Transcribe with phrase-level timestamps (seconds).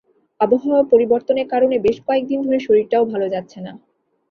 [0.39, 3.71] আবহাওয়া পরিবর্তনের কারণে বেশ কয়েক দিন ধরে শরীরটাও ভালো যাচ্ছে না।